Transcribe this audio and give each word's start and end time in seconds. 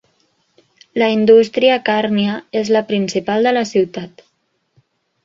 La 1.01 1.09
indústria 1.15 1.75
càrnia 1.89 2.37
és 2.63 2.71
la 2.77 2.81
principal 2.93 3.47
de 3.49 3.53
la 3.59 3.63
ciutat. 3.73 4.25